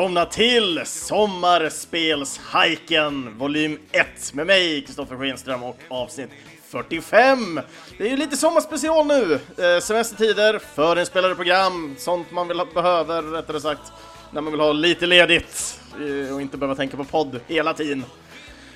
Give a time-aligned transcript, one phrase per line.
[0.00, 6.30] välkomna till Sommarspelshajken volym 1 med mig, Kristoffer Schenström och avsnitt
[6.68, 7.60] 45.
[7.98, 9.40] Det är ju lite sommarspecial nu, eh,
[9.80, 13.92] semestertider, förinspelade program, sånt man vill ha, behöver rättare sagt,
[14.30, 18.04] när man vill ha lite ledigt eh, och inte behöva tänka på podd hela tiden.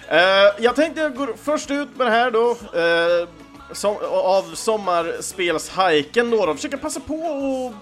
[0.09, 0.19] Eh,
[0.59, 3.29] jag tänkte jag går först ut med det här då, eh,
[3.73, 7.73] som, av sommarspelshajken då, då, försöka passa på och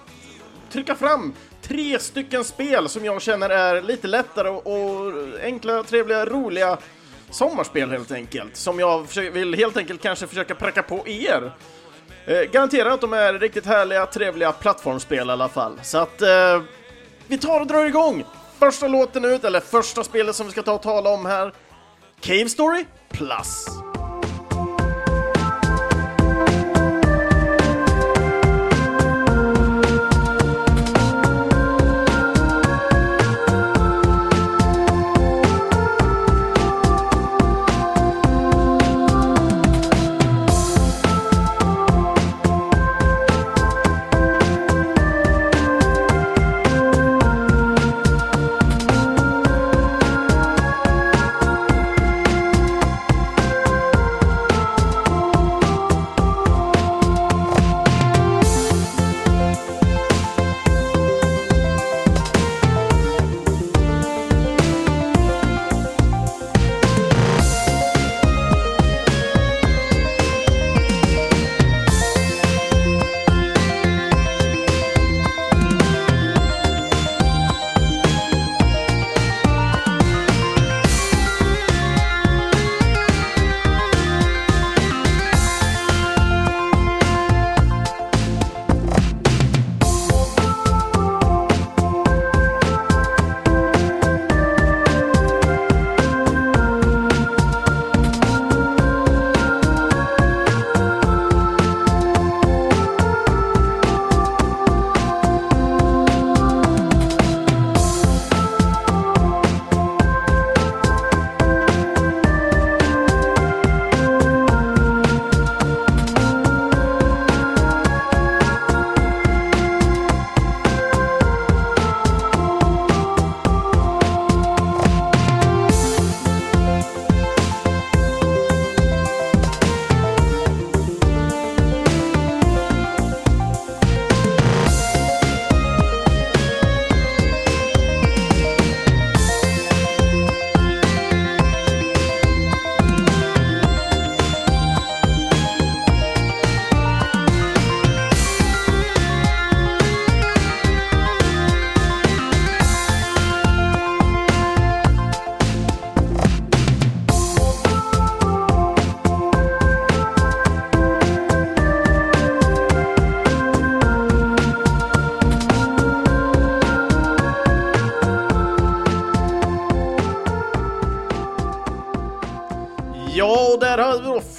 [0.71, 5.13] trycka fram tre stycken spel som jag känner är lite lättare och,
[5.43, 6.77] enkla, trevliga, roliga
[7.29, 8.55] sommarspel helt enkelt.
[8.55, 11.51] Som jag vill helt enkelt kanske försöka pracka på er.
[12.25, 15.79] Eh, garanterar att de är riktigt härliga, trevliga plattformsspel i alla fall.
[15.83, 16.61] Så att eh,
[17.27, 18.23] vi tar och drar igång!
[18.59, 21.53] Första låten ut, eller första spelet som vi ska ta och tala om här.
[22.21, 23.65] Cave Story Plus.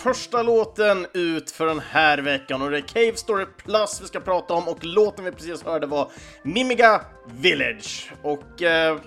[0.04, 4.20] Första låten ut för den här veckan och det är Cave Story Plus vi ska
[4.20, 6.10] prata om och låten vi precis hörde var
[6.42, 8.12] Mimiga Village.
[8.22, 8.98] Och eh,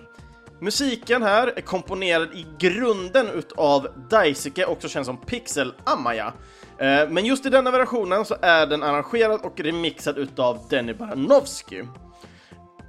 [0.60, 6.34] musiken här är komponerad i grunden utav Daisuke, också känd som Pixel Amaya.
[6.78, 11.84] Eh, men just i denna versionen så är den arrangerad och remixad utav Denny Baranovsky.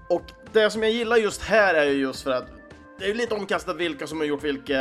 [0.09, 2.58] Och det som jag gillar just här är ju just för att
[2.99, 4.81] det är ju lite omkastat vilka som har gjort vilka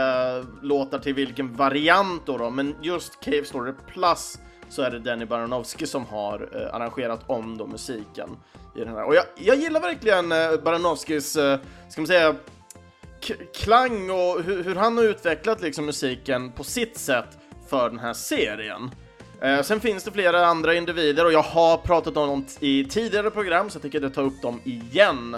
[0.62, 4.38] låtar till vilken variant då, då men just Cave Story Plus
[4.70, 8.30] så är det Danny Baranovsky som har eh, arrangerat om då musiken
[8.76, 9.04] i den här.
[9.04, 11.60] Och jag, jag gillar verkligen eh, Baranovskys, eh,
[11.90, 12.36] ska man säga,
[13.56, 17.38] klang och hur, hur, han har utvecklat liksom musiken på sitt sätt
[17.70, 18.92] för den här serien.
[19.42, 23.32] Eh, sen finns det flera andra individer och jag har pratat om dem i tidigare
[23.32, 25.38] program så jag tänker ta upp dem igen.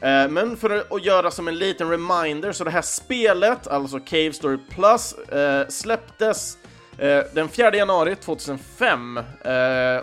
[0.00, 4.32] Eh, men för att göra som en liten reminder, så det här spelet, alltså Cave
[4.32, 6.58] Story Plus, eh, släpptes
[6.98, 9.20] eh, den 4 januari 2005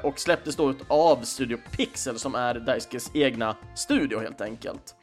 [0.02, 4.96] och släpptes då av Studio Pixel som är Daiskes egna studio helt enkelt.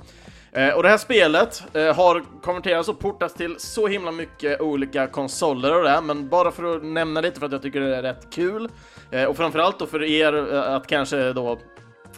[0.77, 5.85] och det här spelet har konverterats och portats till så himla mycket olika konsoler och
[5.85, 8.69] det, men bara för att nämna lite för att jag tycker det är rätt kul
[9.29, 11.59] och framförallt då för er att kanske då,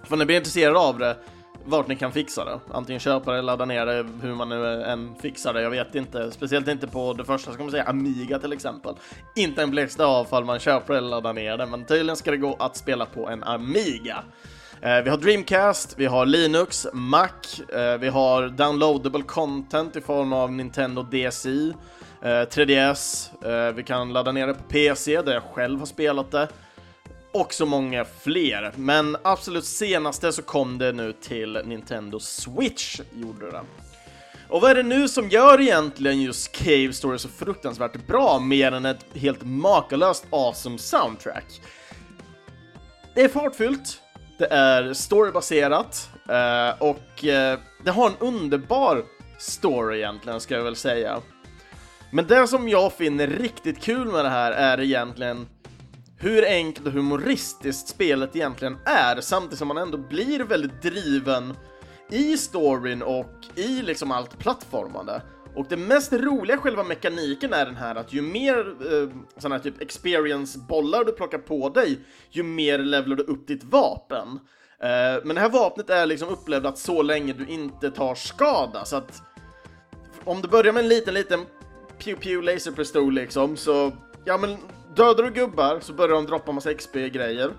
[0.04, 1.16] för ni blir intresserade av det,
[1.64, 2.61] vart ni kan fixa det.
[2.70, 5.62] Antingen köpa det, ladda ner det, hur man nu än fixar det.
[5.62, 6.31] Jag vet inte.
[6.31, 8.94] Speciellt inte på det första, ska man säga, Amiga till exempel.
[9.37, 12.37] Inte en blixt avfall man köper det eller laddar ner det, men tydligen ska det
[12.37, 14.25] gå att spela på en Amiga.
[14.82, 17.29] Eh, vi har Dreamcast, vi har Linux, Mac,
[17.73, 21.75] eh, vi har downloadable content i form av Nintendo DSi,
[22.23, 23.31] eh, 3DS,
[23.75, 26.49] vi kan ladda ner det på PC där jag själv har spelat det
[27.32, 28.73] och så många fler.
[28.76, 33.62] Men absolut senaste så kom det nu till Nintendo Switch, gjorde det.
[34.49, 38.73] Och vad är det nu som gör egentligen just Cave Story så fruktansvärt bra, mer
[38.73, 41.61] än ett helt makalöst awesome soundtrack?
[43.14, 44.00] Det är fartfyllt,
[44.38, 49.05] det är storybaserat eh, och eh, det har en underbar
[49.38, 51.20] story egentligen, ska jag väl säga.
[52.11, 55.46] Men det som jag finner riktigt kul med det här är egentligen
[56.22, 61.56] hur enkelt och humoristiskt spelet egentligen är, samtidigt som man ändå blir väldigt driven
[62.10, 65.22] i storyn och i liksom allt plattformande.
[65.54, 69.62] Och det mest roliga själva mekaniken är den här att ju mer eh, sådana här
[69.62, 71.98] typ experience-bollar du plockar på dig,
[72.30, 74.28] ju mer levlar du upp ditt vapen.
[74.82, 78.96] Eh, men det här vapnet är liksom upplevt så länge du inte tar skada, så
[78.96, 79.22] att
[80.24, 81.40] om du börjar med en liten, liten
[81.98, 83.92] pew-pew laserpistol liksom, så
[84.24, 84.56] ja men
[84.94, 87.50] dödar du gubbar så börjar de droppa massa XP-grejer.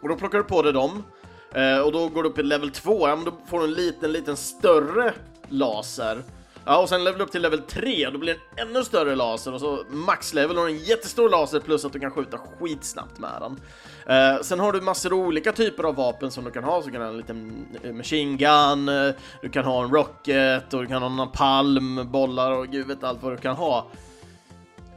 [0.00, 1.04] Och då plockar du på dig dem.
[1.54, 3.72] Eh, och då går du upp i level 2, ja men då får du en
[3.72, 5.12] liten, liten större
[5.48, 6.22] laser.
[6.64, 9.54] Ja, och sen level upp till level 3, då blir det en ännu större laser
[9.54, 13.60] och så maxlevel och en jättestor laser plus att du kan skjuta skitsnabbt med den.
[14.16, 16.86] Eh, sen har du massor av olika typer av vapen som du kan ha, så
[16.86, 20.80] du kan ha en liten eh, machine gun, eh, du kan ha en rocket och
[20.80, 23.86] du kan ha en palm, bollar och gud vet allt vad du kan ha.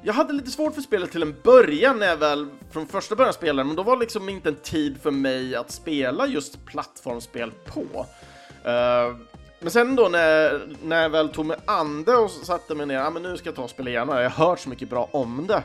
[0.05, 3.33] Jag hade lite svårt för spelet till en början när jag väl från första början
[3.33, 7.81] spelade, men då var liksom inte en tid för mig att spela just plattformsspel på.
[7.81, 9.15] Uh,
[9.59, 12.95] men sen då när, när jag väl tog mig an det och satte mig ner,
[12.95, 14.89] ja men nu ska jag ta och spela igen, och jag har hört så mycket
[14.89, 15.63] bra om det,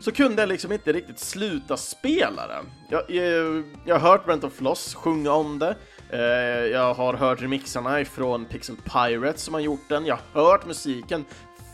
[0.00, 2.60] så kunde jag liksom inte riktigt sluta spela det.
[2.90, 5.76] Jag, jag, jag har hört Brent of Floss sjunga om det,
[6.12, 6.20] uh,
[6.66, 11.24] jag har hört remixarna ifrån Pixel Pirates som har gjort den, jag har hört musiken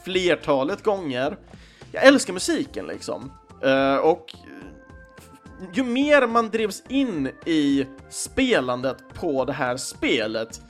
[0.04, 1.36] flertalet gånger,
[1.94, 3.32] jag älskar musiken liksom.
[3.64, 4.34] Uh, och
[5.72, 10.60] ju mer man drivs in i spelandet på det här spelet,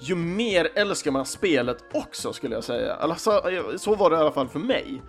[0.00, 2.94] ju mer älskar man spelet också skulle jag säga.
[2.94, 3.42] Alltså,
[3.76, 5.02] så var det i alla fall för mig.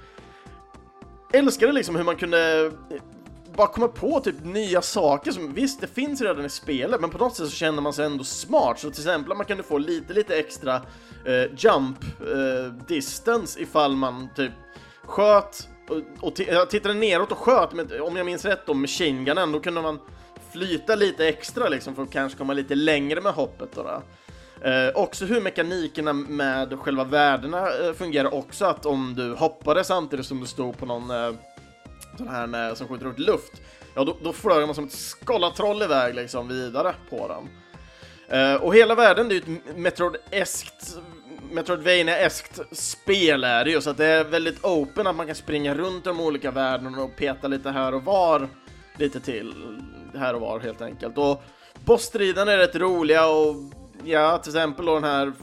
[1.34, 3.02] Älskade liksom hur man kunde eh,
[3.56, 7.18] bara komma på typ nya saker som visst, det finns redan i spelet, men på
[7.18, 8.80] något sätt så känner man sig ändå smart.
[8.80, 10.76] Så till exempel man kunde få lite, lite extra
[11.26, 14.52] eh, jump eh, distance ifall man typ
[15.06, 19.26] sköt och, och jag tittade neråt och sköt, med, om jag minns rätt då, machine
[19.26, 20.00] gunnen, då kunde man
[20.52, 23.84] flyta lite extra liksom för att kanske komma lite längre med hoppet då.
[23.84, 24.02] då.
[24.70, 30.26] Eh, också hur mekanikerna med själva värdena eh, fungerar också, att om du hoppade samtidigt
[30.26, 31.36] som du stod på någon eh,
[32.18, 33.62] sån här som skjuter ut luft,
[33.96, 37.50] ja då, då flög man som ett skollatroll iväg liksom vidare på den.
[38.40, 40.98] Eh, och hela världen det är ju ett Metroid-eskt
[41.54, 45.76] Metroidvania-eskt spel är det ju, så att det är väldigt open, att man kan springa
[45.76, 48.50] runt de olika världarna och peta lite här och var,
[48.98, 49.54] lite till,
[50.16, 51.18] här och var helt enkelt.
[51.18, 51.44] Och
[51.86, 53.56] bossstriderna är rätt roliga och
[54.04, 55.34] ja, till exempel då den här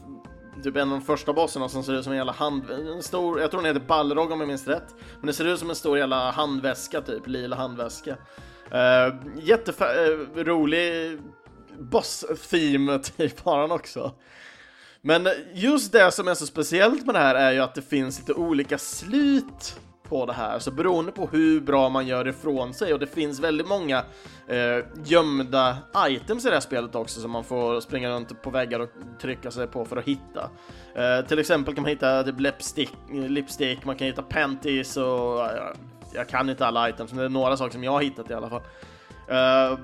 [0.63, 2.71] typ en av de första bossarna som ser ut som en jävla hand...
[2.71, 4.95] En stor, jag tror den heter Balrog om jag minns rätt.
[5.19, 8.17] Men det ser ut som en stor jävla handväska typ, lila handväska.
[8.71, 11.21] Eh, uh, Jätterolig eh, uh,
[11.79, 14.13] boss-theme typ har han också.
[15.03, 18.19] Men just det som är så speciellt med det här är ju att det finns
[18.19, 19.81] lite olika slut
[20.11, 23.41] på det här, så beroende på hur bra man gör ifrån sig och det finns
[23.41, 24.05] väldigt många
[24.49, 25.77] eh, gömda
[26.09, 28.91] items i det här spelet också som man får springa runt på väggar och
[29.21, 30.51] trycka sig på för att hitta.
[30.95, 35.77] Eh, till exempel kan man hitta typ lipstick, lipstick man kan hitta panties och jag,
[36.15, 38.35] jag kan inte alla items, men det är några saker som jag har hittat i
[38.35, 38.63] alla fall.
[39.29, 39.79] Eh,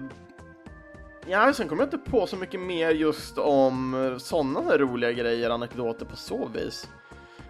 [1.28, 5.50] Ja, sen kommer jag inte på så mycket mer just om eh, sådana roliga grejer,
[5.50, 6.88] anekdoter på så vis.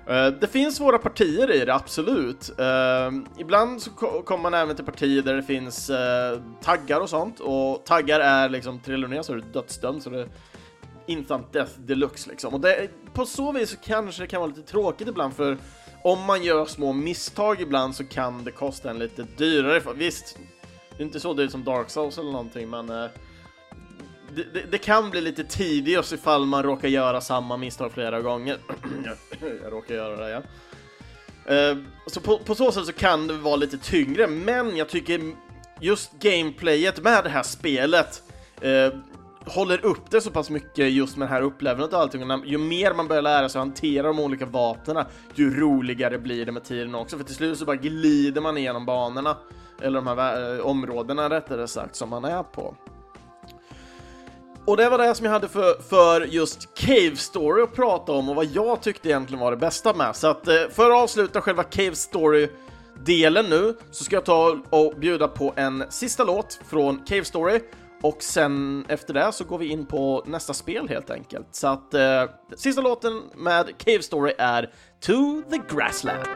[0.07, 2.59] Eh, det finns svåra partier i det, absolut.
[2.59, 3.91] Eh, ibland så
[4.25, 5.91] kommer man även till partier där det finns
[6.63, 10.21] taggar och sånt, och taggar är liksom, trillar ner så är du dödsdömd, så det
[10.21, 10.29] är
[11.07, 12.55] instant death deluxe liksom.
[12.55, 15.57] Och det, på så vis så kanske det kan vara lite tråkigt ibland, för
[16.05, 19.83] om man gör små misstag ibland så kan det kosta en lite dyrare.
[19.95, 20.39] Visst,
[20.97, 23.09] det är inte så dyrt som Dark Souls eller någonting, men
[24.37, 28.59] det, det, kan bli lite tidigt ifall man råkar göra samma misstag flera gånger.
[29.63, 30.43] jag råkar göra det, ja.
[31.51, 35.21] Uh, så på, på, så sätt så kan det vara lite tyngre, men jag tycker
[35.81, 38.23] just gameplayet med det här spelet
[38.65, 39.01] uh,
[39.45, 42.23] håller upp det så pass mycket just med det här upplevelset och allting.
[42.45, 46.53] Ju mer man börjar lära sig att hantera de olika vapnen, ju roligare blir det
[46.53, 47.17] med tiden också.
[47.17, 49.37] För till slut så bara glider man igenom banorna,
[49.83, 52.77] eller de här uh, områdena rättare sagt, som man är på.
[54.67, 58.29] Och det var det som jag hade för, för just Cave Story att prata om
[58.29, 60.17] och vad jag tyckte egentligen var det bästa med.
[60.17, 64.95] Så att eh, för att avsluta själva Cave Story-delen nu så ska jag ta och
[64.97, 67.61] bjuda på en sista låt från Cave Story
[68.03, 71.47] och sen efter det så går vi in på nästa spel helt enkelt.
[71.51, 72.25] Så att eh,
[72.57, 74.63] sista låten med Cave Story är
[75.01, 76.29] To the Grassland.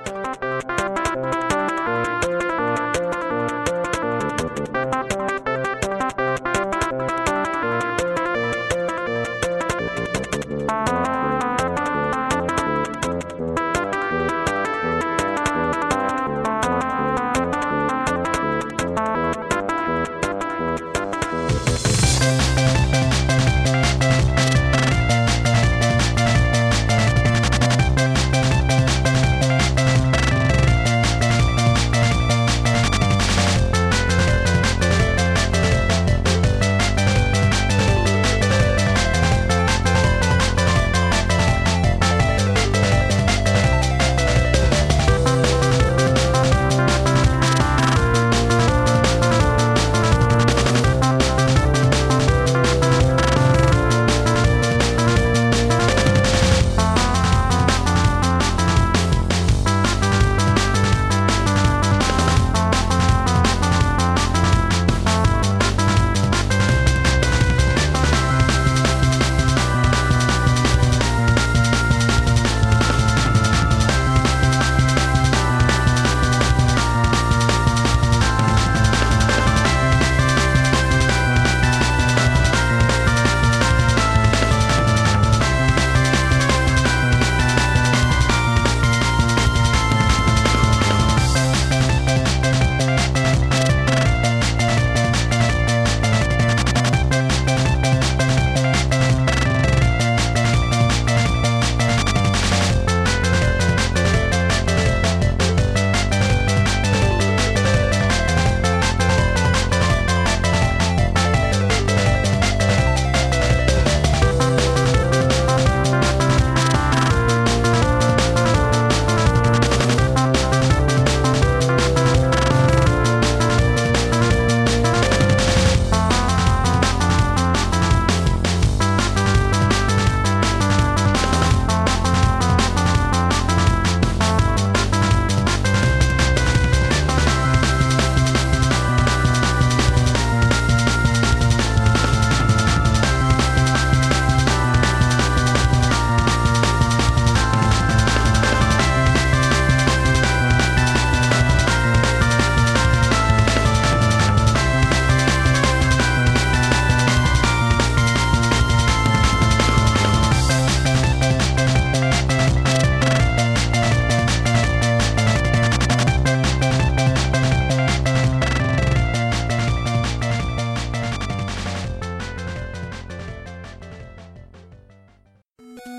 [175.83, 175.91] Ja,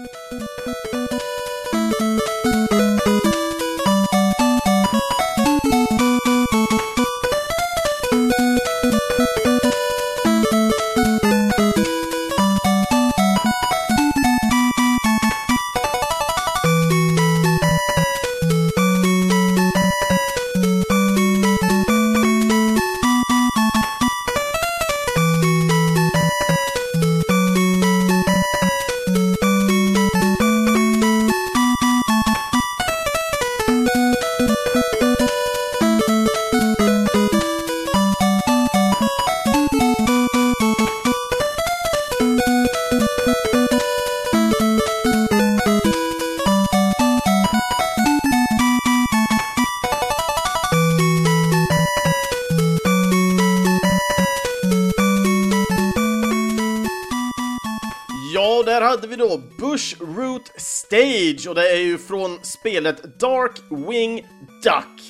[59.81, 63.59] Bushroot Stage och det är ju från spelet Dark
[63.89, 64.27] Wing
[64.63, 65.01] Duck.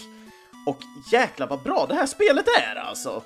[0.66, 0.78] Och
[1.12, 3.24] jäklar vad bra det här spelet är alltså!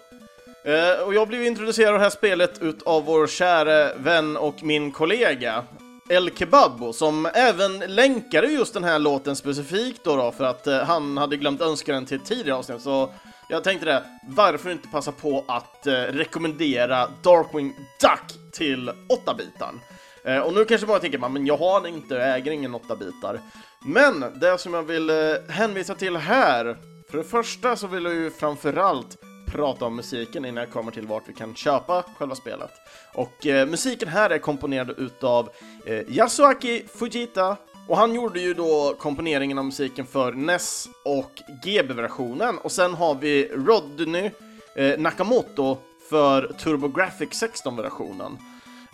[0.66, 4.92] Eh, och jag blev introducerad av det här spelet utav vår käre vän och min
[4.92, 5.64] kollega
[6.10, 10.80] El Kebabbo som även länkade just den här låten specifikt då, då för att eh,
[10.80, 13.14] han hade glömt önska den till ett tidigare avsnitt så
[13.50, 19.80] jag tänkte det, varför inte passa på att eh, rekommendera Darkwing Duck till 8-bitaren?
[20.26, 23.40] Eh, och nu kanske bara tänker man, men jag har inte, jag äger ingen 8-bitar.
[23.86, 25.16] Men det som jag vill eh,
[25.50, 26.78] hänvisa till här,
[27.10, 29.18] för det första så vill jag ju framförallt
[29.48, 32.72] prata om musiken innan jag kommer till vart vi kan köpa själva spelet.
[33.14, 35.50] Och eh, musiken här är komponerad utav
[35.86, 42.58] eh, Yasuaki Fujita och han gjorde ju då komponeringen av musiken för NES och GB-versionen
[42.58, 44.32] och sen har vi Rodney
[44.76, 45.78] eh, Nakamoto
[46.10, 48.38] för TurboGrafx 16-versionen.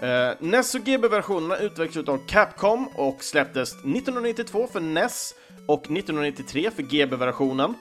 [0.01, 5.34] Eh, NES och GB-versionerna utvecklades av Capcom och släpptes 1992 för NES
[5.67, 7.75] och 1993 för GB-versionen.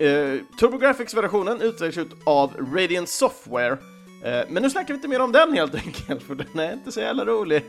[0.00, 3.78] Eh, TurboGrafx-versionen utvecklades av Radiant Software,
[4.24, 6.92] eh, men nu snackar vi inte mer om den helt enkelt, för den är inte
[6.92, 7.64] så jävla rolig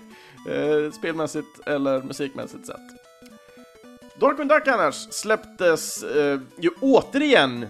[0.49, 3.09] eh, spelmässigt eller musikmässigt sett.
[4.19, 7.67] Darkwing Duck annars släpptes eh, ju återigen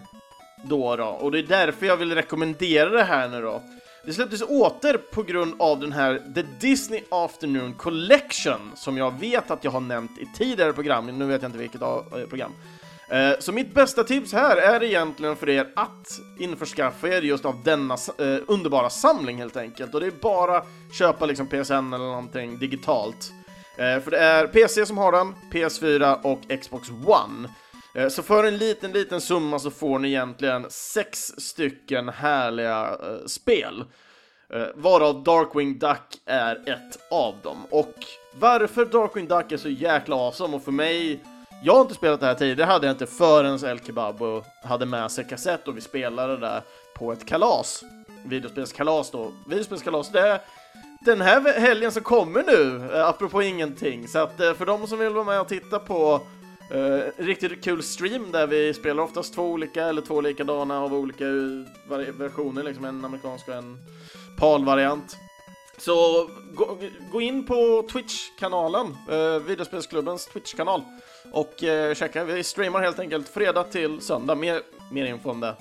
[0.64, 3.62] då, då och det är därför jag vill rekommendera det här nu då.
[4.06, 9.52] Det släpptes åter på grund av den här The Disney Afternoon Collection som jag vet
[9.52, 12.52] att jag har nämnt i tidigare program, nu vet jag inte vilket eh, program.
[13.10, 17.64] Eh, så mitt bästa tips här är egentligen för er att införskaffa er just av
[17.64, 19.94] denna eh, underbara samling helt enkelt.
[19.94, 23.32] Och det är bara köpa liksom PSN eller någonting digitalt.
[23.76, 27.50] För det är PC som har den, PS4 och Xbox One.
[27.96, 33.26] Eh, så för en liten, liten summa så får ni egentligen sex stycken härliga eh,
[33.26, 33.84] spel.
[34.54, 37.66] Eh, varav Darkwing Duck är ett av dem.
[37.70, 37.94] Och
[38.40, 41.24] varför Darkwing Duck är så jäkla awesome och för mig
[41.64, 44.86] jag har inte spelat det här tidigare, det hade jag inte förrän El Kebabo hade
[44.86, 46.62] med sig kassett och vi spelade där
[46.96, 47.84] på ett kalas.
[48.26, 49.32] Videospelskalas då.
[49.48, 50.42] Videospelskalas, det är
[51.06, 54.08] den här helgen som kommer nu, eh, apropå ingenting.
[54.08, 56.22] Så att eh, för de som vill vara med och titta på
[56.76, 61.26] Uh, riktigt kul stream där vi spelar oftast två olika eller två likadana av olika
[62.18, 63.78] versioner, liksom en amerikansk och en
[64.38, 65.18] PAL-variant.
[65.78, 66.78] Så gå,
[67.12, 70.82] gå, in på Twitch-kanalen, eh, uh, Videospelsklubbens Twitch-kanal
[71.32, 72.24] och uh, checka.
[72.24, 74.36] Vi streamar helt enkelt fredag till söndag.
[74.36, 75.56] Mer, mer info om det,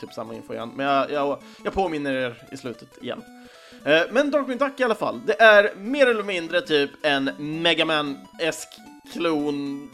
[0.00, 0.72] typ samma info igen.
[0.76, 3.22] Men jag, jag, jag påminner er i slutet igen.
[3.86, 8.68] Uh, men Darkwing Duck i alla fall, det är mer eller mindre typ en Megaman-esk
[9.12, 9.90] klon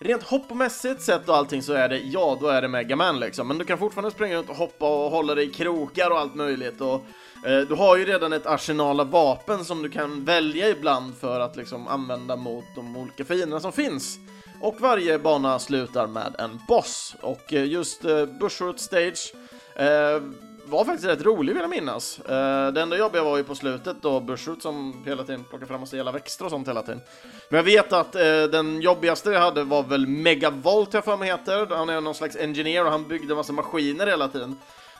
[0.00, 3.48] rent hoppmässigt sett och allting så är det, ja, då är det Mega Man liksom.
[3.48, 6.34] Men du kan fortfarande springa runt och hoppa och hålla dig i krokar och allt
[6.34, 6.80] möjligt.
[6.80, 7.04] Och
[7.46, 11.40] eh, du har ju redan ett arsenal av vapen som du kan välja ibland för
[11.40, 14.18] att liksom använda mot de olika fienderna som finns.
[14.60, 17.16] Och varje bana slutar med en boss.
[17.20, 19.34] Och eh, just eh, Bushroot Stage
[19.76, 20.22] eh,
[20.68, 22.20] var faktiskt rätt rolig vill jag minnas.
[22.20, 25.80] Uh, det enda jobbiga var ju på slutet då, Bushroot som hela tiden plockade fram
[25.80, 27.00] massa jävla växter och sånt hela tiden.
[27.48, 31.28] Men jag vet att uh, den jobbigaste jag hade var väl Megavolt jag för mig
[31.28, 31.76] heter.
[31.76, 34.56] Han är någon slags engineer och han byggde massa maskiner hela tiden.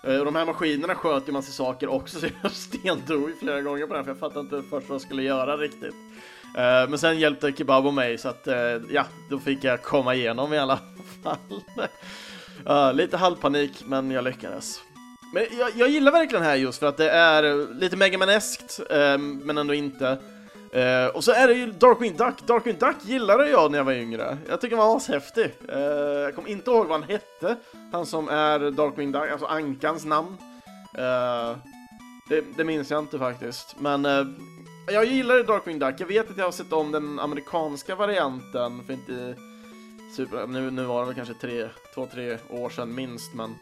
[0.08, 3.86] Uh, och de här maskinerna sköt ju massa saker också så jag stendog flera gånger
[3.86, 5.94] på den för jag fattade inte först vad jag skulle göra riktigt.
[6.88, 8.48] Men sen hjälpte Kebab och mig så att
[8.90, 10.78] ja, då fick jag komma igenom i alla
[11.22, 12.94] fall.
[12.94, 14.80] lite halvpanik men jag lyckades.
[15.32, 19.58] Men jag, jag, gillar verkligen här just för att det är lite Megamaneskt, eh, men
[19.58, 20.18] ändå inte.
[20.72, 22.46] Eh, och så är det ju Darkwing Duck.
[22.46, 24.38] Darkwing Duck gillade jag när jag var yngre.
[24.48, 25.54] Jag tycker han var ashäftig.
[25.68, 27.56] Eh, jag kommer inte ihåg vad han hette,
[27.92, 30.36] han som är Darkwing Duck, alltså Ankans namn.
[30.98, 31.56] Eh,
[32.28, 34.24] det, det, minns jag inte faktiskt, men eh,
[34.86, 35.94] jag gillar Darkwing Duck.
[35.98, 39.34] Jag vet att jag har sett om den amerikanska varianten för inte
[40.16, 43.54] super, nu, nu var det väl kanske tre, två, tre år sedan minst, men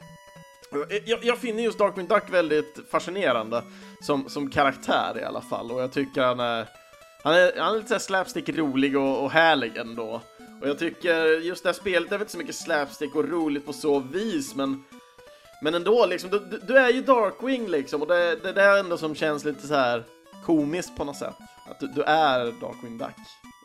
[0.82, 3.62] Eh, jag, jag, finner just Darkwing Duck väldigt fascinerande
[4.00, 6.68] som, som karaktär i alla fall och jag tycker han är
[7.22, 10.22] han är, han är lite slapstick rolig och, och härlig ändå.
[10.62, 13.66] Och jag tycker just det här spelet är väl inte så mycket slapstick och roligt
[13.66, 14.84] på så vis men
[15.62, 18.96] men ändå liksom, du, du är ju Darkwing liksom och det, det, det är ändå
[18.96, 20.04] som känns lite så här
[20.44, 21.34] komiskt på något sätt.
[21.70, 23.14] Att du, du är Darkwing Duck.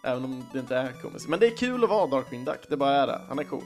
[0.04, 1.28] Även om det inte är komiskt.
[1.28, 3.21] Men det är kul att vara Darkwing Duck, det bara är det.
[3.28, 3.63] Han är cool.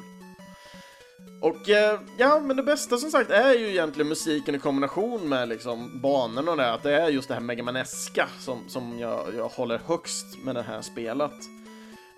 [1.46, 5.50] Och eh, ja, men det bästa som sagt är ju egentligen musiken i kombination med
[5.50, 9.48] liksom banorna och det, att det är just det här Megamaneska som, som jag, jag
[9.48, 11.32] håller högst med det här spelet.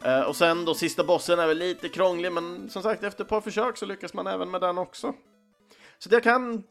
[0.03, 3.29] Eh, och sen då sista bossen är väl lite krånglig, men som sagt efter ett
[3.29, 5.13] par försök så lyckas man även med den också.
[5.99, 6.63] Så det kan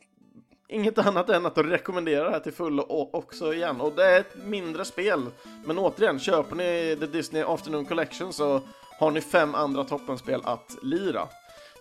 [0.68, 3.80] inget annat än att rekommendera det här till fullo också igen.
[3.80, 5.26] Och det är ett mindre spel,
[5.64, 8.60] men återigen, köper ni The Disney Afternoon Collection så
[8.98, 11.28] har ni fem andra toppenspel att lira.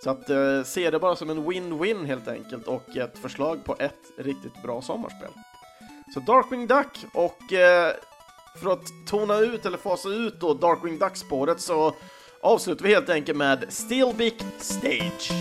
[0.05, 3.75] Så att eh, se det bara som en win-win helt enkelt och ett förslag på
[3.79, 5.29] ett riktigt bra sommarspel.
[6.13, 7.93] Så Darkwing Duck och eh,
[8.61, 11.95] för att tona ut eller fasa ut då Darkwing Duck-spåret så
[12.41, 15.31] avslutar vi helt enkelt med Steelbeak Stage.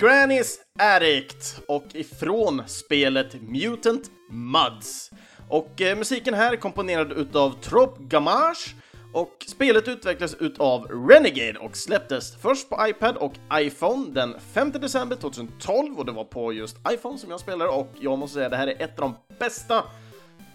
[0.00, 5.10] Granny's Addict och ifrån spelet Mutant Muds.
[5.48, 8.74] Och eh, musiken här är komponerad utav Trop Gamage
[9.12, 15.16] och spelet utvecklades utav Renegade och släpptes först på iPad och iPhone den 5 december
[15.16, 18.56] 2012 och det var på just iPhone som jag spelade och jag måste säga det
[18.56, 19.84] här är ett av de bästa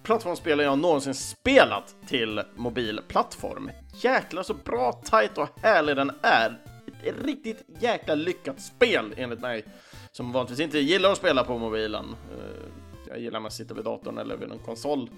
[0.03, 3.71] plattformsspel jag någonsin spelat till mobilplattform.
[4.01, 6.74] Jäklar så bra, tight och härlig den är.
[7.03, 9.65] Ett riktigt jäkla lyckat spel enligt mig,
[10.11, 12.05] som vanligtvis inte gillar att spela på mobilen.
[12.05, 12.65] Eh,
[13.07, 15.09] jag gillar mest att sitta vid datorn eller vid en konsol,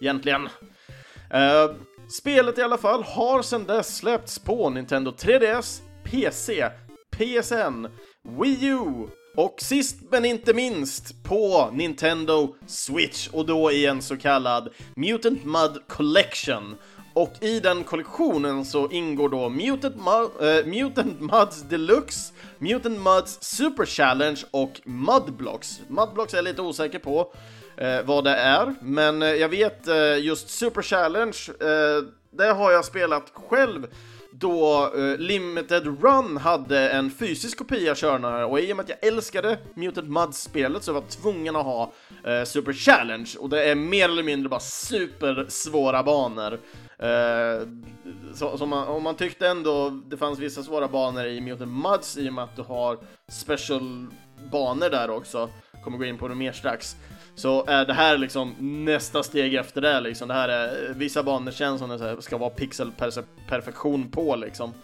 [0.00, 0.48] egentligen.
[1.30, 1.70] Eh,
[2.08, 6.70] spelet i alla fall har sedan dess släppts på Nintendo 3DS, PC,
[7.10, 7.86] PSN,
[8.22, 14.16] Wii U och sist men inte minst på Nintendo Switch och då i en så
[14.16, 16.76] kallad Mutant Mud Collection.
[17.16, 19.96] Och i den kollektionen så ingår då Mutant,
[20.40, 25.80] äh, Mutant Muds Deluxe, Mutant Muds Super Challenge och Mudblocks.
[25.88, 27.32] Mudblocks är jag lite osäker på
[27.76, 32.72] eh, vad det är, men eh, jag vet eh, just Super Challenge, eh, det har
[32.72, 33.86] jag spelat själv
[34.38, 39.04] då uh, Limited Run hade en fysisk kopia körnare och i och med att jag
[39.04, 41.92] älskade Muted Mud-spelet så var jag tvungen att ha
[42.26, 46.52] uh, Super Challenge och det är mer eller mindre bara supersvåra banor.
[47.02, 47.68] Uh,
[48.34, 52.18] så, så man, om man tyckte ändå det fanns vissa svåra banor i Muted Muds
[52.18, 54.06] i och med att du har special
[54.52, 55.50] banor där också,
[55.86, 56.96] kommer gå in på det mer strax
[57.34, 60.28] så är det här liksom nästa steg efter det liksom.
[60.28, 64.74] Det här är, vissa banor känns som det ska vara pixelperfektion på liksom.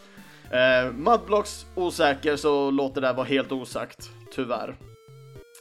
[0.50, 4.76] Eh, Mudblocks osäker så låter det vara helt osagt, tyvärr.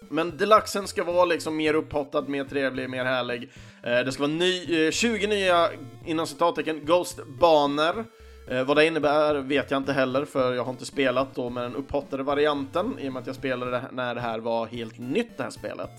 [0.10, 3.51] Men deluxen ska vara liksom mer upphottad, mer trevlig, mer härlig.
[3.84, 5.69] Eh, det ska vara ny, eh, 20 nya,
[6.06, 8.06] inom citattecken, Ghost-banor.
[8.52, 11.64] Eh, vad det innebär vet jag inte heller, för jag har inte spelat då med
[11.64, 15.00] den upphottade varianten, i och med att jag spelade det när det här var helt
[15.00, 15.92] nytt, det här spelet.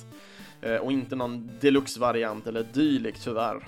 [0.63, 3.67] Eh, och inte någon deluxe-variant eller dylikt tyvärr.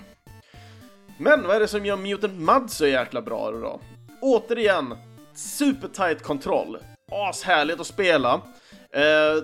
[1.17, 3.79] Men vad är det som gör Mutant Mud så jäkla bra då?
[4.21, 4.97] Återigen,
[5.33, 6.77] super kontroll.
[7.11, 8.41] Ashärligt att spela.
[8.91, 9.43] Eh,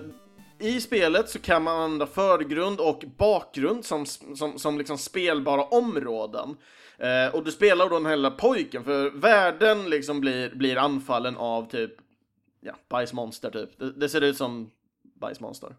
[0.68, 6.56] I spelet så kan man använda förgrund och bakgrund som, som, som liksom spelbara områden.
[6.98, 11.36] Eh, och du spelar då den här lilla pojken, för världen liksom blir, blir anfallen
[11.36, 11.92] av typ,
[12.60, 13.78] ja, bajsmonster typ.
[13.78, 14.70] Det, det ser ut som
[15.20, 15.76] bajsmonster.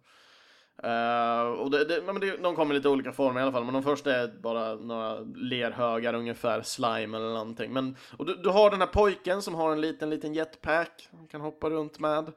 [0.86, 3.52] Uh, eh, och det, det, men det, de kommer i lite olika former i alla
[3.52, 7.74] fall, men de första är bara några lerhögar ungefär, slime eller någonting.
[7.74, 11.28] Men, och du, du har den här pojken som har en liten, liten jetpack han
[11.28, 12.28] kan hoppa runt med.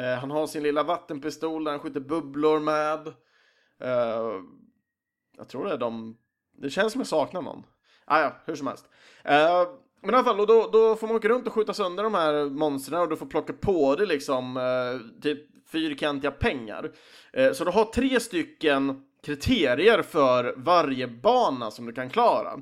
[0.00, 3.06] Uh, han har sin lilla vattenpistol där han skjuter bubblor med.
[3.84, 4.42] Uh,
[5.36, 6.18] jag tror det är de...
[6.56, 7.62] Det känns som jag saknar någon.
[8.04, 8.88] Ah, ja, hur som helst.
[9.24, 9.62] Eh,
[10.00, 12.14] men i alla fall, och då, då får man åka runt och skjuta sönder de
[12.14, 16.92] här monstren och du får plocka på dig liksom eh, typ fyrkantiga pengar.
[17.38, 22.60] Uh, så du har tre stycken kriterier för varje bana som du kan klara.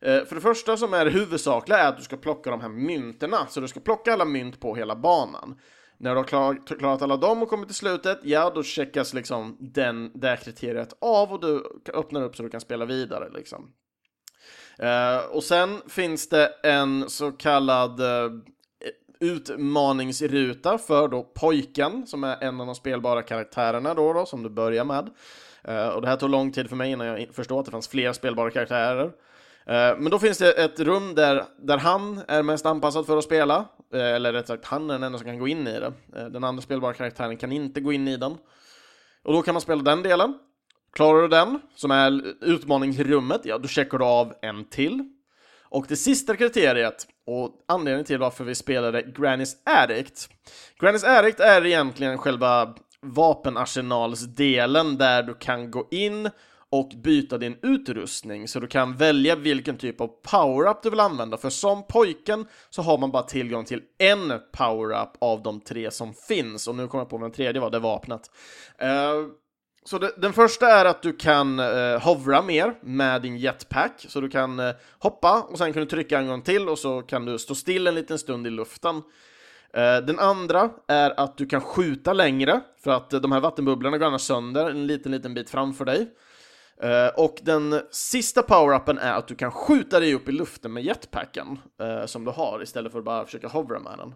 [0.00, 3.46] För det första som är det huvudsakliga är att du ska plocka de här mynterna,
[3.48, 5.58] så du ska plocka alla mynt på hela banan.
[5.98, 10.10] När du har klarat alla dem och kommit till slutet, ja då checkas liksom den,
[10.14, 13.72] det kriteriet av och du öppnar upp så du kan spela vidare liksom.
[14.82, 18.32] Eh, och sen finns det en så kallad uh,
[19.20, 24.48] utmaningsruta för då pojken, som är en av de spelbara karaktärerna då, då som du
[24.48, 25.10] börjar med.
[25.68, 27.88] Uh, och det här tog lång tid för mig innan jag förstod att det fanns
[27.88, 29.04] fler spelbara karaktärer.
[29.04, 29.12] Uh,
[29.98, 33.58] men då finns det ett rum där, där han är mest anpassad för att spela,
[33.94, 35.92] uh, eller rätt sagt, han är den enda som kan gå in i det.
[36.30, 38.36] den andra spelbara karaktären kan inte gå in i den.
[39.22, 40.38] Och då kan man spela den delen.
[40.92, 45.08] Klarar du den, som är utmaningsrummet, ja då checkar du av en till.
[45.62, 50.28] Och det sista kriteriet, och anledningen till varför vi spelade Granny's Addict.
[50.80, 56.30] Granny's Addict är egentligen själva vapenarsenalsdelen där du kan gå in
[56.70, 61.36] och byta din utrustning så du kan välja vilken typ av power-up du vill använda
[61.36, 66.14] för som pojken så har man bara tillgång till en power-up av de tre som
[66.14, 68.30] finns och nu kommer jag på vad den tredje var, det vapnet.
[68.82, 69.28] Uh,
[69.84, 74.20] så det, den första är att du kan eh, hovra mer med din jetpack, så
[74.20, 77.24] du kan eh, hoppa och sen kan du trycka en gång till och så kan
[77.24, 78.96] du stå still en liten stund i luften.
[79.74, 83.98] Eh, den andra är att du kan skjuta längre, för att eh, de här vattenbubblorna
[83.98, 86.08] går annars sönder en liten, liten bit framför dig.
[86.82, 90.82] Eh, och den sista power-upen är att du kan skjuta dig upp i luften med
[90.82, 94.14] jetpacken eh, som du har istället för att bara försöka hovra med den.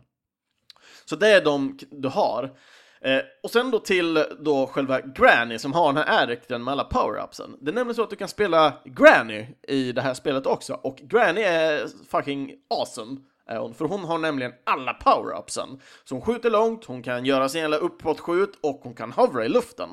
[1.04, 2.56] Så det är de du har.
[3.00, 6.84] Eh, och sen då till då själva Granny som har den här ärekten med alla
[6.84, 7.56] power-upsen.
[7.60, 10.96] Det är nämligen så att du kan spela Granny i det här spelet också, och
[10.96, 13.16] Granny är fucking awesome.
[13.46, 15.80] är hon, för hon har nämligen alla power-upsen.
[16.04, 19.48] Så hon skjuter långt, hon kan göra sin jävla uppåtskjut och hon kan hovra i
[19.48, 19.88] luften.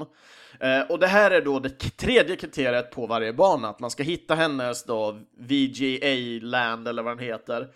[0.59, 4.03] Eh, och det här är då det tredje kriteriet på varje bana, att man ska
[4.03, 7.67] hitta hennes då VGA-land eller vad den heter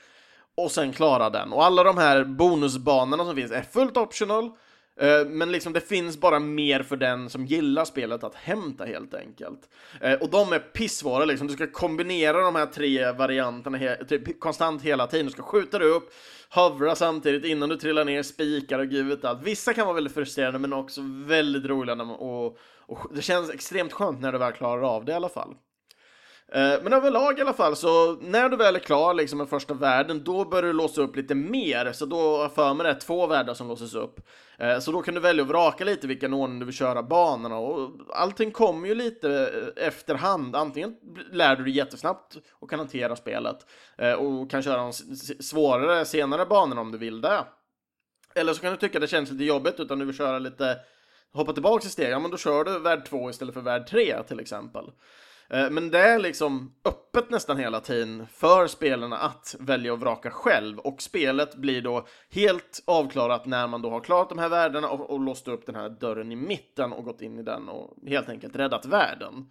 [0.58, 1.54] och sen klara den.
[1.54, 4.52] Och alla de här bonusbanorna som finns är fullt optional, eh,
[5.00, 9.14] Eh, men liksom det finns bara mer för den som gillar spelet att hämta helt
[9.14, 9.70] enkelt.
[10.02, 14.40] Eh, och de är pissvåra liksom, du ska kombinera de här tre varianterna he typ
[14.40, 15.26] konstant hela tiden.
[15.26, 16.14] Du ska skjuta dig upp,
[16.50, 19.44] hovra samtidigt innan du trillar ner, spikar och gud vet allt.
[19.44, 24.22] Vissa kan vara väldigt frustrerande men också väldigt roliga och, och det känns extremt skönt
[24.22, 25.56] när du väl klarar av det i alla fall.
[26.52, 29.74] Eh, men överlag i alla fall, så när du väl är klar liksom med första
[29.74, 31.92] världen, då börjar du låsa upp lite mer.
[31.92, 34.20] Så då har för mig det är två världar som låses upp.
[34.58, 37.58] Eh, så då kan du välja att vraka lite vilken ordning du vill köra banorna
[37.58, 39.30] och allting kommer ju lite
[39.78, 40.56] eh, efterhand.
[40.56, 40.96] Antingen
[41.32, 43.58] lär du dig jättesnabbt och kan hantera spelet
[44.18, 44.94] och kan köra de
[45.40, 47.46] svårare senare banorna om du vill det.
[48.36, 50.78] Eller så kan du tycka det känns lite jobbigt utan du vill köra lite
[51.34, 54.24] hoppa tillbaka i steg, ja men då kör du värld 2 istället för värld 3
[54.24, 54.92] till exempel.
[55.50, 60.32] Eh, men det är liksom öppet nästan hela tiden för spelarna att välja och vraka
[60.32, 64.90] själv och spelet blir då helt avklarat när man då har klarat de här värdena
[64.90, 67.94] och, och låst upp den här dörren i mitten och gått in i den och
[68.08, 69.46] helt enkelt räddat världen.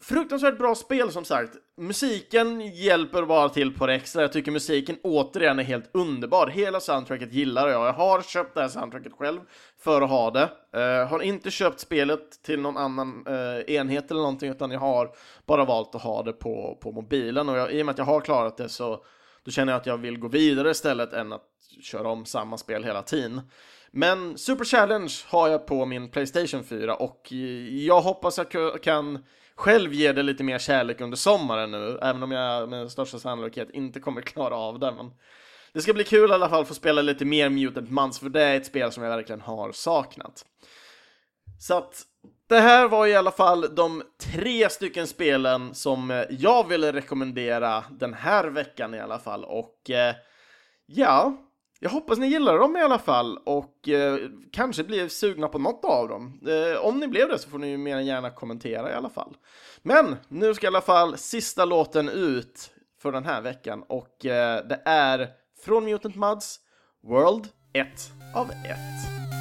[0.00, 1.56] Fruktansvärt bra spel som sagt.
[1.76, 4.22] Musiken hjälper bara till på det extra.
[4.22, 6.46] Jag tycker musiken återigen är helt underbar.
[6.46, 7.86] Hela soundtracket gillar jag.
[7.86, 9.40] Jag har köpt det här soundtracket själv
[9.78, 10.48] för att ha det.
[10.76, 15.10] Uh, har inte köpt spelet till någon annan uh, enhet eller någonting utan jag har
[15.46, 18.04] bara valt att ha det på, på mobilen och jag, i och med att jag
[18.04, 19.04] har klarat det så
[19.44, 21.48] då känner jag att jag vill gå vidare istället än att
[21.82, 23.40] köra om samma spel hela tiden.
[23.90, 27.38] Men Super Challenge har jag på min Playstation 4 och eh,
[27.86, 32.30] jag hoppas jag kan själv ger det lite mer kärlek under sommaren nu, även om
[32.30, 34.92] jag med största sannolikhet inte kommer klara av det.
[34.92, 35.10] Men
[35.72, 38.28] det ska bli kul i alla fall att få spela lite mer Mutant MANS, för
[38.28, 40.44] det är ett spel som jag verkligen har saknat.
[41.58, 42.02] Så att
[42.48, 47.84] det här var i alla fall de tre stycken spelen som eh, jag ville rekommendera
[47.90, 50.14] den här veckan i alla fall och eh,
[50.86, 51.36] ja,
[51.84, 54.18] jag hoppas ni gillar dem i alla fall och eh,
[54.52, 56.40] kanske blir sugna på något av dem.
[56.46, 59.10] Eh, om ni blev det så får ni ju mer än gärna kommentera i alla
[59.10, 59.36] fall.
[59.82, 62.70] Men nu ska i alla fall sista låten ut
[63.02, 65.28] för den här veckan och eh, det är
[65.64, 66.60] från Mutant Muds
[67.02, 67.88] World 1
[68.34, 69.31] av 1.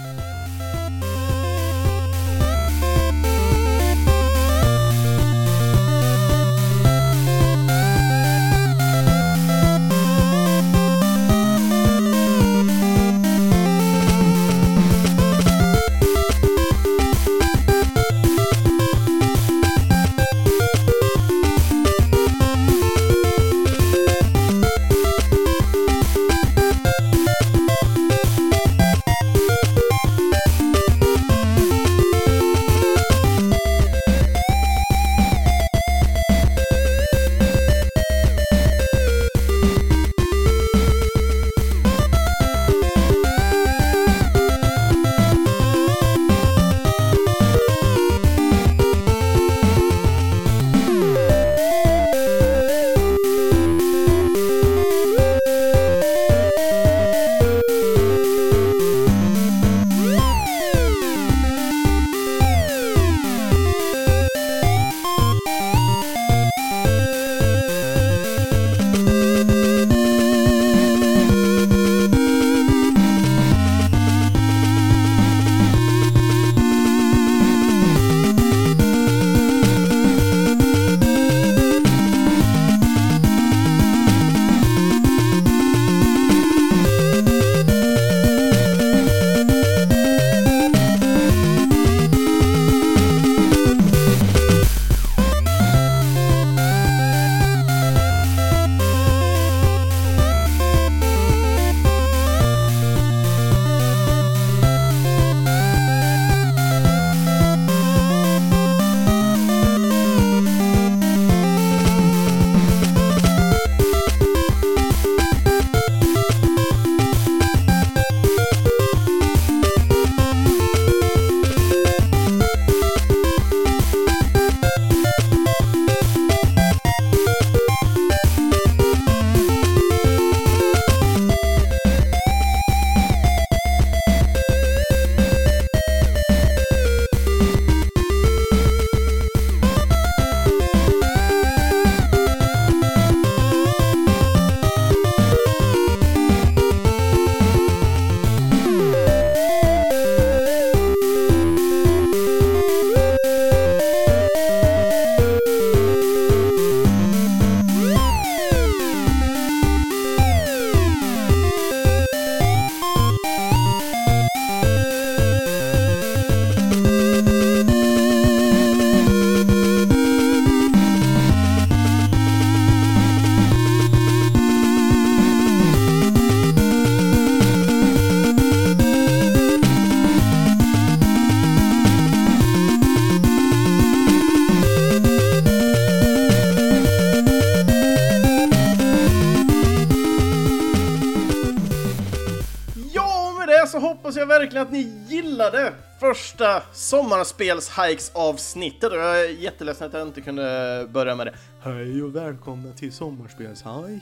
[194.25, 201.27] Verkligen att ni gillade första sommarspels-hikes-avsnittet jag är jätteledsen att jag inte kunde börja med
[201.27, 201.33] det.
[201.63, 204.01] Hej och välkomna till sommarspels-hike.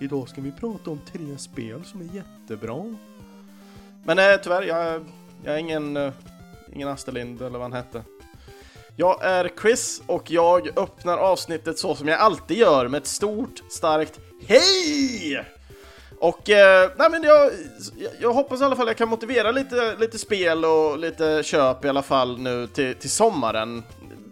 [0.00, 2.94] Idag ska vi prata om tre spel som är jättebra.
[4.04, 5.04] Men eh, tyvärr, jag,
[5.44, 6.12] jag är ingen, eh,
[6.72, 8.02] ingen Asterlind eller vad han hette.
[8.96, 13.62] Jag är Chris och jag öppnar avsnittet så som jag alltid gör med ett stort,
[13.70, 15.59] starkt HEJ!
[16.20, 17.50] Och eh, nej men jag,
[18.20, 21.88] jag hoppas i alla fall jag kan motivera lite, lite spel och lite köp i
[21.88, 23.82] alla fall nu till, till sommaren.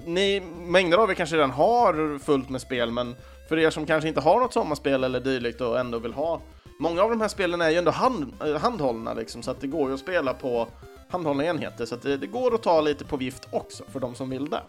[0.04, 3.16] Ni, mängder av er kanske redan har fullt med spel, men
[3.48, 6.40] för er som kanske inte har något sommarspel eller dylikt och ändå vill ha
[6.80, 9.66] Många av de här spelen är ju ändå hand, eh, handhållna liksom, så att det
[9.66, 10.68] går ju att spela på
[11.08, 14.14] handhållna enheter, så att det, det går att ta lite på vift också för de
[14.14, 14.62] som vill det.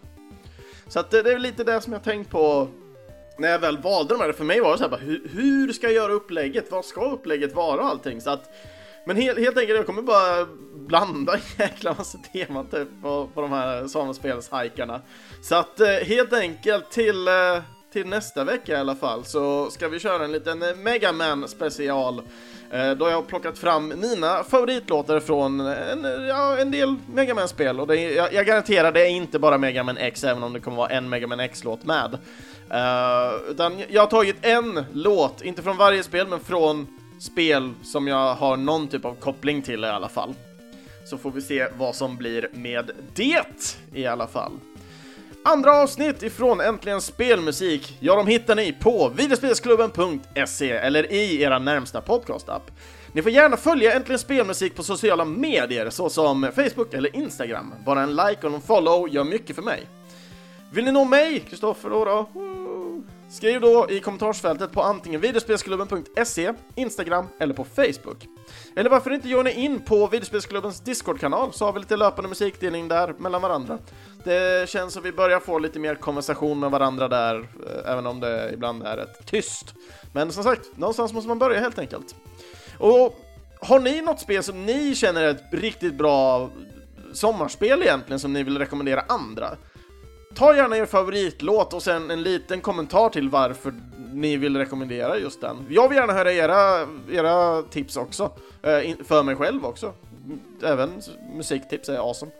[0.88, 2.68] Så att det, det är lite det som jag tänkt på
[3.40, 5.72] när jag väl valde de här, för mig var det så här, bara, hur, hur,
[5.72, 6.70] ska jag göra upplägget?
[6.70, 8.20] Vad ska upplägget vara och allting?
[8.20, 8.54] Så att,
[9.06, 13.40] men helt, helt enkelt, jag kommer bara blanda en jäkla massa teman typ på, på
[13.40, 15.00] de här samespelshajkarna.
[15.42, 17.34] Så att eh, helt enkelt till, eh,
[17.92, 22.22] till nästa vecka i alla fall så ska vi köra en liten eh, Megaman special.
[22.96, 27.96] Då jag har plockat fram mina favoritlåtar från en, ja, en del Megaman-spel och det
[27.96, 31.08] jag, jag garanterar det är inte bara Megaman X även om det kommer vara en
[31.08, 32.18] Megaman X-låt med.
[32.74, 36.86] Uh, utan jag har tagit en låt, inte från varje spel, men från
[37.20, 40.34] spel som jag har någon typ av koppling till i alla fall.
[41.04, 44.52] Så får vi se vad som blir med det i alla fall.
[45.44, 52.00] Andra avsnitt ifrån Äntligen Spelmusik, ja de hittar ni på videospelsklubben.se eller i era närmsta
[52.00, 52.70] podcastapp.
[53.12, 57.74] Ni får gärna följa Äntligen Spelmusik på sociala medier såsom Facebook eller Instagram.
[57.86, 59.86] Bara en like och en follow gör mycket för mig.
[60.72, 62.28] Vill ni nå mig, Kristoffer då, då?
[63.30, 68.26] Skriv då i kommentarsfältet på antingen videospelsklubben.se, Instagram eller på Facebook.
[68.76, 73.14] Eller varför inte joina in på videospelsklubbens Discord-kanal så har vi lite löpande musikdelning där
[73.18, 73.78] mellan varandra.
[74.24, 78.20] Det känns som vi börjar få lite mer konversation med varandra där, eh, även om
[78.20, 79.74] det ibland är rätt tyst.
[80.12, 82.14] Men som sagt, någonstans måste man börja helt enkelt.
[82.78, 83.20] Och
[83.60, 86.50] har ni något spel som ni känner är ett riktigt bra
[87.12, 89.56] sommarspel egentligen som ni vill rekommendera andra?
[90.34, 93.74] Ta gärna er favoritlåt och sen en liten kommentar till varför
[94.12, 95.66] ni vill rekommendera just den.
[95.68, 98.30] Jag vill gärna höra era, era tips också,
[98.62, 99.92] eh, för mig själv också.
[100.62, 101.02] Även
[101.34, 102.32] musiktips är awesome.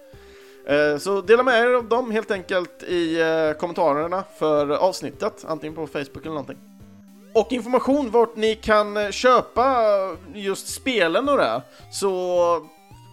[0.66, 5.74] Eh, så dela med er av dem helt enkelt i eh, kommentarerna för avsnittet, antingen
[5.74, 6.58] på Facebook eller någonting.
[7.34, 9.84] Och information vart ni kan köpa
[10.34, 11.62] just spelen och det,
[11.92, 12.66] så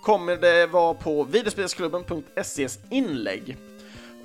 [0.04, 3.58] kommer det vara på videospelsklubben.ses inlägg.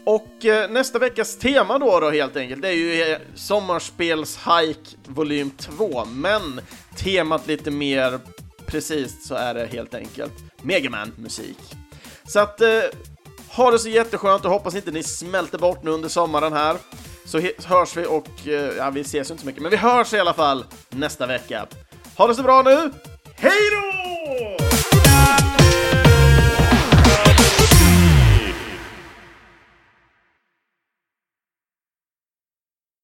[0.05, 5.51] Och eh, nästa veckas tema då, då helt enkelt, det är ju eh, Sommarspels-hike volym
[5.51, 6.61] 2, men
[6.97, 8.21] temat lite mer
[8.67, 10.33] precis så är det helt enkelt
[10.63, 11.59] Megaman-musik.
[12.27, 12.69] Så att, eh,
[13.49, 16.77] ha det så jätteskönt och hoppas inte ni smälter bort nu under sommaren här.
[17.25, 20.13] Så hörs vi och, eh, ja vi ses ju inte så mycket, men vi hörs
[20.13, 21.67] i alla fall nästa vecka.
[22.17, 22.91] Ha det så bra nu,
[23.37, 24.13] hej då!